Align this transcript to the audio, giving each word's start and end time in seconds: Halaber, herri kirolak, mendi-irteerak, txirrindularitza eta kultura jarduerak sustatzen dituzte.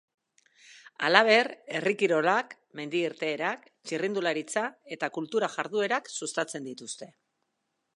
Halaber, 1.09 1.49
herri 1.79 1.93
kirolak, 1.99 2.57
mendi-irteerak, 2.81 3.69
txirrindularitza 3.91 4.67
eta 4.97 5.15
kultura 5.19 5.55
jarduerak 5.59 6.15
sustatzen 6.19 6.71
dituzte. 6.73 7.17